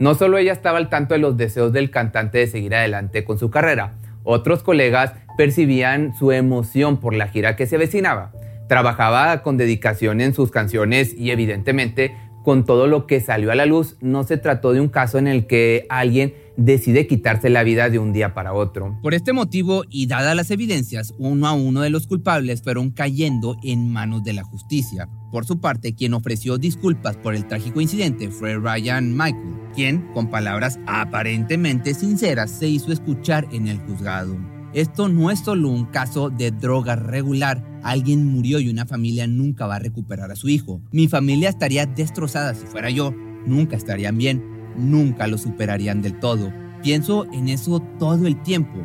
No 0.00 0.16
solo 0.16 0.36
ella 0.36 0.52
estaba 0.52 0.78
al 0.78 0.88
tanto 0.88 1.14
de 1.14 1.20
los 1.20 1.36
deseos 1.36 1.72
del 1.72 1.90
cantante 1.90 2.38
de 2.38 2.48
seguir 2.48 2.74
adelante 2.74 3.24
con 3.24 3.38
su 3.38 3.50
carrera, 3.50 3.94
otros 4.24 4.62
colegas 4.64 5.12
percibían 5.36 6.12
su 6.18 6.32
emoción 6.32 6.98
por 6.98 7.14
la 7.14 7.28
gira 7.28 7.54
que 7.54 7.66
se 7.66 7.76
avecinaba. 7.76 8.32
Trabajaba 8.68 9.42
con 9.42 9.56
dedicación 9.56 10.20
en 10.20 10.34
sus 10.34 10.50
canciones 10.50 11.14
y 11.16 11.30
evidentemente 11.30 12.16
con 12.42 12.64
todo 12.64 12.86
lo 12.86 13.06
que 13.06 13.20
salió 13.20 13.52
a 13.52 13.54
la 13.54 13.66
luz, 13.66 13.96
no 14.00 14.24
se 14.24 14.36
trató 14.36 14.72
de 14.72 14.80
un 14.80 14.88
caso 14.88 15.18
en 15.18 15.26
el 15.26 15.46
que 15.46 15.86
alguien 15.88 16.34
decide 16.56 17.06
quitarse 17.06 17.50
la 17.50 17.62
vida 17.62 17.88
de 17.88 17.98
un 17.98 18.12
día 18.12 18.34
para 18.34 18.52
otro. 18.52 18.98
Por 19.02 19.14
este 19.14 19.32
motivo, 19.32 19.84
y 19.88 20.06
dadas 20.06 20.36
las 20.36 20.50
evidencias, 20.50 21.14
uno 21.18 21.46
a 21.46 21.52
uno 21.52 21.80
de 21.80 21.90
los 21.90 22.06
culpables 22.06 22.62
fueron 22.62 22.90
cayendo 22.90 23.56
en 23.62 23.90
manos 23.90 24.22
de 24.24 24.32
la 24.32 24.44
justicia. 24.44 25.08
Por 25.30 25.46
su 25.46 25.60
parte, 25.60 25.94
quien 25.94 26.14
ofreció 26.14 26.58
disculpas 26.58 27.16
por 27.16 27.34
el 27.34 27.46
trágico 27.46 27.80
incidente 27.80 28.28
fue 28.28 28.56
Ryan 28.56 29.16
Michael, 29.16 29.56
quien, 29.74 30.12
con 30.12 30.28
palabras 30.28 30.78
aparentemente 30.86 31.94
sinceras, 31.94 32.50
se 32.50 32.68
hizo 32.68 32.92
escuchar 32.92 33.46
en 33.52 33.68
el 33.68 33.78
juzgado. 33.78 34.36
Esto 34.74 35.08
no 35.08 35.30
es 35.30 35.40
solo 35.40 35.68
un 35.68 35.86
caso 35.86 36.30
de 36.30 36.50
droga 36.50 36.96
regular. 36.96 37.71
Alguien 37.82 38.26
murió 38.26 38.60
y 38.60 38.68
una 38.68 38.86
familia 38.86 39.26
nunca 39.26 39.66
va 39.66 39.76
a 39.76 39.80
recuperar 39.80 40.30
a 40.30 40.36
su 40.36 40.48
hijo. 40.48 40.80
Mi 40.92 41.08
familia 41.08 41.48
estaría 41.48 41.86
destrozada 41.86 42.54
si 42.54 42.66
fuera 42.66 42.90
yo. 42.90 43.14
Nunca 43.46 43.76
estarían 43.76 44.18
bien. 44.18 44.42
Nunca 44.76 45.26
lo 45.26 45.38
superarían 45.38 46.02
del 46.02 46.18
todo. 46.18 46.52
Pienso 46.82 47.26
en 47.32 47.48
eso 47.48 47.80
todo 47.98 48.26
el 48.26 48.40
tiempo. 48.42 48.78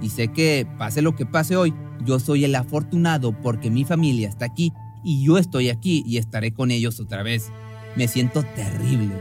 Y 0.00 0.10
sé 0.10 0.28
que, 0.28 0.66
pase 0.78 1.02
lo 1.02 1.14
que 1.14 1.26
pase 1.26 1.56
hoy, 1.56 1.74
yo 2.04 2.18
soy 2.18 2.44
el 2.44 2.54
afortunado 2.54 3.32
porque 3.40 3.70
mi 3.70 3.84
familia 3.84 4.28
está 4.28 4.46
aquí 4.46 4.72
y 5.04 5.24
yo 5.24 5.38
estoy 5.38 5.68
aquí 5.68 6.02
y 6.06 6.18
estaré 6.18 6.52
con 6.52 6.70
ellos 6.70 7.00
otra 7.00 7.22
vez. 7.22 7.50
Me 7.96 8.08
siento 8.08 8.42
terrible. 8.54 9.14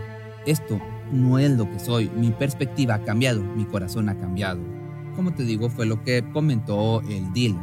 Esto 0.46 0.80
no 1.12 1.40
es 1.40 1.52
lo 1.52 1.70
que 1.70 1.80
soy. 1.80 2.10
Mi 2.18 2.32
perspectiva 2.32 2.96
ha 2.96 3.04
cambiado. 3.04 3.44
Mi 3.44 3.66
corazón 3.66 4.10
ha 4.10 4.18
cambiado 4.18 4.82
como 5.16 5.34
te 5.34 5.44
digo, 5.44 5.70
fue 5.70 5.86
lo 5.86 6.04
que 6.04 6.24
comentó 6.32 7.02
el 7.02 7.32
dealer. 7.34 7.62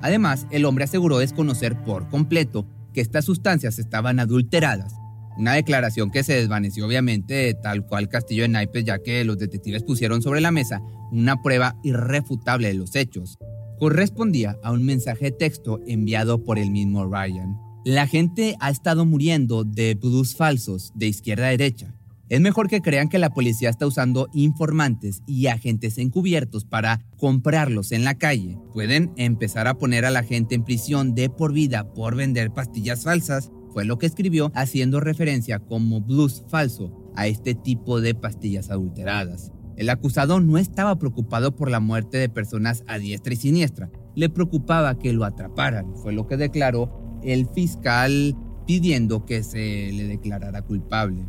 Además, 0.00 0.46
el 0.50 0.64
hombre 0.64 0.84
aseguró 0.84 1.18
desconocer 1.18 1.76
por 1.82 2.08
completo 2.08 2.66
que 2.92 3.00
estas 3.00 3.24
sustancias 3.24 3.78
estaban 3.78 4.20
adulteradas. 4.20 4.94
Una 5.36 5.52
declaración 5.52 6.10
que 6.10 6.24
se 6.24 6.34
desvaneció 6.34 6.84
obviamente 6.86 7.54
tal 7.54 7.86
cual 7.86 8.08
Castillo 8.08 8.42
de 8.42 8.48
Naipes 8.48 8.84
ya 8.84 8.98
que 8.98 9.24
los 9.24 9.38
detectives 9.38 9.84
pusieron 9.84 10.20
sobre 10.20 10.40
la 10.40 10.50
mesa 10.50 10.82
una 11.12 11.40
prueba 11.42 11.76
irrefutable 11.84 12.68
de 12.68 12.74
los 12.74 12.96
hechos. 12.96 13.38
Correspondía 13.78 14.58
a 14.64 14.72
un 14.72 14.84
mensaje 14.84 15.26
de 15.26 15.32
texto 15.32 15.80
enviado 15.86 16.42
por 16.42 16.58
el 16.58 16.70
mismo 16.70 17.06
Ryan. 17.06 17.56
La 17.84 18.08
gente 18.08 18.56
ha 18.58 18.70
estado 18.70 19.06
muriendo 19.06 19.62
de 19.62 19.94
blues 19.94 20.34
falsos 20.34 20.92
de 20.96 21.06
izquierda 21.06 21.46
a 21.46 21.50
derecha. 21.50 21.94
Es 22.28 22.42
mejor 22.42 22.68
que 22.68 22.82
crean 22.82 23.08
que 23.08 23.18
la 23.18 23.30
policía 23.30 23.70
está 23.70 23.86
usando 23.86 24.28
informantes 24.34 25.22
y 25.26 25.46
agentes 25.46 25.96
encubiertos 25.96 26.66
para 26.66 27.00
comprarlos 27.16 27.90
en 27.90 28.04
la 28.04 28.18
calle. 28.18 28.58
Pueden 28.74 29.12
empezar 29.16 29.66
a 29.66 29.78
poner 29.78 30.04
a 30.04 30.10
la 30.10 30.22
gente 30.22 30.54
en 30.54 30.62
prisión 30.62 31.14
de 31.14 31.30
por 31.30 31.54
vida 31.54 31.94
por 31.94 32.16
vender 32.16 32.52
pastillas 32.52 33.04
falsas, 33.04 33.50
fue 33.72 33.86
lo 33.86 33.98
que 33.98 34.06
escribió 34.06 34.52
haciendo 34.54 35.00
referencia 35.00 35.58
como 35.58 36.02
blues 36.02 36.44
falso 36.48 36.92
a 37.16 37.26
este 37.26 37.54
tipo 37.54 38.02
de 38.02 38.14
pastillas 38.14 38.70
adulteradas. 38.70 39.52
El 39.76 39.88
acusado 39.88 40.38
no 40.40 40.58
estaba 40.58 40.98
preocupado 40.98 41.56
por 41.56 41.70
la 41.70 41.80
muerte 41.80 42.18
de 42.18 42.28
personas 42.28 42.84
a 42.88 42.98
diestra 42.98 43.32
y 43.32 43.36
siniestra, 43.36 43.90
le 44.14 44.28
preocupaba 44.28 44.98
que 44.98 45.12
lo 45.12 45.24
atraparan, 45.24 45.94
fue 45.96 46.12
lo 46.12 46.26
que 46.26 46.36
declaró 46.36 47.20
el 47.22 47.46
fiscal 47.48 48.36
pidiendo 48.66 49.24
que 49.24 49.42
se 49.42 49.92
le 49.92 50.04
declarara 50.08 50.60
culpable. 50.62 51.26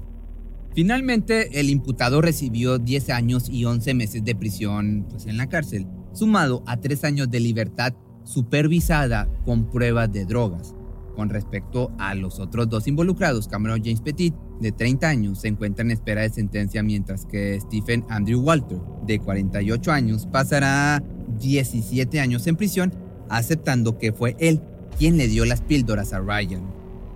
Finalmente, 0.75 1.59
el 1.59 1.69
imputado 1.69 2.21
recibió 2.21 2.77
10 2.77 3.09
años 3.09 3.49
y 3.49 3.65
11 3.65 3.93
meses 3.93 4.23
de 4.23 4.35
prisión 4.35 5.05
pues, 5.09 5.25
en 5.25 5.37
la 5.37 5.47
cárcel, 5.47 5.87
sumado 6.13 6.63
a 6.67 6.77
3 6.77 7.03
años 7.05 7.31
de 7.31 7.39
libertad 7.39 7.93
supervisada 8.23 9.27
con 9.45 9.69
pruebas 9.69 10.11
de 10.11 10.25
drogas. 10.25 10.75
Con 11.15 11.29
respecto 11.29 11.91
a 11.97 12.15
los 12.15 12.39
otros 12.39 12.69
dos 12.69 12.87
involucrados, 12.87 13.47
Cameron 13.47 13.81
James 13.83 14.01
Petit, 14.01 14.33
de 14.61 14.71
30 14.71 15.09
años, 15.09 15.41
se 15.41 15.49
encuentra 15.49 15.83
en 15.83 15.91
espera 15.91 16.21
de 16.21 16.29
sentencia, 16.29 16.83
mientras 16.83 17.25
que 17.25 17.59
Stephen 17.59 18.05
Andrew 18.07 18.39
Walter, 18.39 18.79
de 19.05 19.19
48 19.19 19.91
años, 19.91 20.27
pasará 20.31 21.03
17 21.39 22.19
años 22.19 22.47
en 22.47 22.55
prisión, 22.55 22.93
aceptando 23.27 23.97
que 23.97 24.13
fue 24.13 24.35
él 24.39 24.61
quien 24.97 25.17
le 25.17 25.27
dio 25.27 25.45
las 25.45 25.61
píldoras 25.61 26.13
a 26.13 26.19
Ryan. 26.19 26.63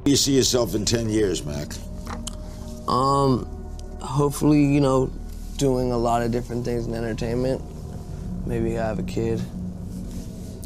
You 0.05 0.17
see 0.17 0.35
yourself 0.35 0.75
in 0.75 0.83
10 0.83 1.09
years, 1.09 1.45
Mac? 1.45 1.73
Um, 2.87 3.45
hopefully, 3.99 4.65
you 4.65 4.81
know, 4.81 5.09
doing 5.57 5.91
a 5.91 5.97
lot 5.97 6.21
of 6.21 6.31
different 6.31 6.65
things 6.65 6.87
in 6.87 6.93
entertainment. 6.93 7.61
Maybe 8.45 8.77
I 8.77 8.87
have 8.87 8.99
a 8.99 9.03
kid. 9.03 9.41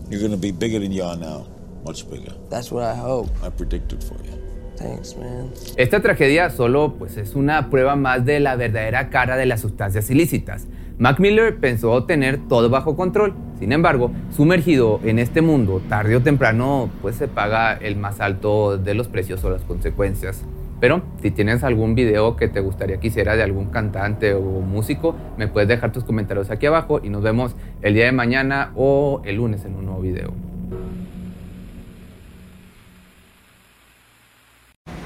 You're 0.09 0.21
gonna 0.21 0.37
be 0.37 0.51
bigger 0.51 0.79
than 0.79 0.91
you 0.91 1.03
are 1.03 1.17
now. 1.17 1.45
Much 1.85 2.09
bigger. 2.09 2.33
That's 2.49 2.71
what 2.71 2.83
I 2.83 2.95
hope. 2.95 3.29
I 3.43 3.49
predicted 3.49 4.03
for 4.03 4.15
you. 4.23 4.33
Thanks, 4.77 5.15
man. 5.15 5.51
Esta 5.75 6.01
tragedia 6.01 6.49
solo 6.49 6.95
pues, 6.97 7.17
es 7.17 7.35
una 7.35 7.69
prueba 7.69 7.95
más 7.95 8.25
de 8.25 8.39
la 8.39 8.55
verdadera 8.55 9.09
cara 9.09 9.35
de 9.35 9.45
las 9.45 9.61
sustancias 9.61 10.09
ilícitas. 10.09 10.67
Mac 10.99 11.19
Miller 11.19 11.59
pensó 11.59 12.05
tener 12.05 12.47
todo 12.47 12.69
bajo 12.69 12.95
control. 12.95 13.33
Sin 13.59 13.71
embargo, 13.71 14.11
sumergido 14.35 14.99
en 15.03 15.19
este 15.19 15.41
mundo, 15.41 15.81
tarde 15.89 16.15
o 16.15 16.21
temprano, 16.21 16.89
pues 17.01 17.15
se 17.15 17.27
paga 17.27 17.73
el 17.73 17.95
más 17.95 18.19
alto 18.19 18.77
de 18.77 18.93
los 18.93 19.07
precios 19.07 19.43
o 19.43 19.49
las 19.49 19.63
consecuencias. 19.63 20.43
Pero 20.79 21.01
si 21.21 21.31
tienes 21.31 21.63
algún 21.63 21.95
video 21.95 22.35
que 22.35 22.47
te 22.47 22.59
gustaría 22.59 22.99
que 22.99 23.07
hiciera 23.07 23.35
de 23.35 23.43
algún 23.43 23.67
cantante 23.67 24.33
o 24.33 24.41
músico, 24.41 25.15
me 25.37 25.47
puedes 25.47 25.67
dejar 25.67 25.91
tus 25.91 26.03
comentarios 26.03 26.51
aquí 26.51 26.67
abajo 26.67 26.99
y 27.03 27.09
nos 27.09 27.23
vemos 27.23 27.55
el 27.81 27.93
día 27.95 28.05
de 28.05 28.11
mañana 28.11 28.71
o 28.75 29.21
el 29.25 29.37
lunes 29.37 29.65
en 29.65 29.75
un 29.75 29.85
nuevo 29.85 30.01
video. 30.01 30.33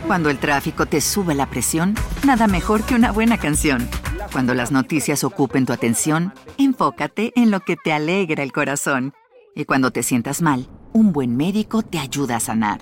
Cuando 0.07 0.29
el 0.29 0.39
tráfico 0.39 0.87
te 0.87 0.99
sube 0.99 1.35
la 1.35 1.45
presión, 1.45 1.95
nada 2.25 2.47
mejor 2.47 2.83
que 2.83 2.95
una 2.95 3.13
buena 3.13 3.37
canción. 3.37 3.87
Cuando 4.33 4.53
las 4.53 4.71
noticias 4.71 5.23
ocupen 5.23 5.65
tu 5.65 5.71
atención, 5.71 6.33
enfócate 6.57 7.31
en 7.37 7.49
lo 7.49 7.61
que 7.61 7.77
te 7.77 7.93
alegra 7.93 8.43
el 8.43 8.51
corazón. 8.51 9.13
Y 9.55 9.63
cuando 9.63 9.91
te 9.91 10.03
sientas 10.03 10.41
mal, 10.41 10.67
un 10.91 11.13
buen 11.13 11.37
médico 11.37 11.81
te 11.81 11.97
ayuda 11.97 12.37
a 12.37 12.39
sanar. 12.41 12.81